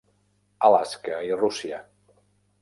[0.69, 1.83] Alaska i Rússia.